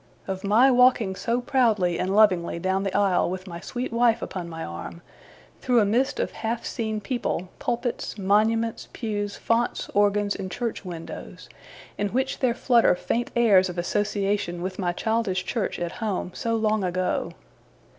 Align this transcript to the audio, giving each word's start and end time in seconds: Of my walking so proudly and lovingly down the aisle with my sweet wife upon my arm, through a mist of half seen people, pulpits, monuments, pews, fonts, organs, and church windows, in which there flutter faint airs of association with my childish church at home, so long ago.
Of 0.27 0.43
my 0.43 0.71
walking 0.71 1.15
so 1.15 1.41
proudly 1.41 1.99
and 1.99 2.15
lovingly 2.15 2.57
down 2.57 2.81
the 2.81 2.93
aisle 2.97 3.29
with 3.29 3.45
my 3.45 3.59
sweet 3.59 3.93
wife 3.93 4.23
upon 4.23 4.49
my 4.49 4.63
arm, 4.65 5.03
through 5.61 5.79
a 5.79 5.85
mist 5.85 6.19
of 6.19 6.31
half 6.31 6.65
seen 6.65 6.99
people, 6.99 7.49
pulpits, 7.59 8.17
monuments, 8.17 8.87
pews, 8.93 9.35
fonts, 9.35 9.89
organs, 9.93 10.35
and 10.35 10.49
church 10.51 10.83
windows, 10.83 11.49
in 11.99 12.07
which 12.07 12.39
there 12.39 12.55
flutter 12.55 12.95
faint 12.95 13.29
airs 13.35 13.69
of 13.69 13.77
association 13.77 14.63
with 14.63 14.79
my 14.79 14.91
childish 14.91 15.45
church 15.45 15.77
at 15.77 15.91
home, 15.91 16.31
so 16.33 16.55
long 16.55 16.83
ago. 16.83 17.33